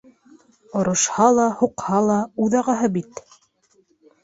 [0.79, 2.17] Орошһа ла, һуҡһа ла,
[2.47, 3.25] үҙ ағаһы бит.